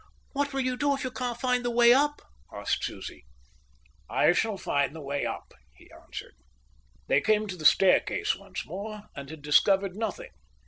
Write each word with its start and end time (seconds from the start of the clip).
"What 0.31 0.51
will 0.51 0.61
you 0.61 0.77
do 0.77 0.95
if 0.95 1.03
you 1.03 1.11
can't 1.11 1.39
find 1.39 1.63
the 1.63 1.69
way 1.69 1.93
up?" 1.93 2.23
asked 2.51 2.83
Susie. 2.85 3.23
"I 4.09 4.31
shall 4.33 4.57
find 4.57 4.95
the 4.95 4.99
way 5.01 5.27
up," 5.27 5.53
he 5.75 5.91
answered. 5.91 6.33
They 7.05 7.21
came 7.21 7.45
to 7.45 7.55
the 7.55 7.65
staircase 7.65 8.35
once 8.35 8.65
more 8.65 9.03
and 9.15 9.29
had 9.29 9.43
discovered 9.43 9.95
nothing. 9.95 10.31